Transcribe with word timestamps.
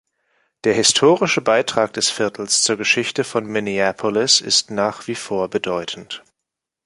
Der 0.63 0.73
historische 0.73 1.41
Beitrag 1.41 1.93
des 1.93 2.09
Viertels 2.09 2.63
zur 2.63 2.75
Geschichte 2.75 3.23
von 3.23 3.45
Minneapolis 3.45 4.41
ist 4.41 4.71
nach 4.71 5.05
wie 5.05 5.13
vor 5.13 5.47
bedeutend. 5.47 6.23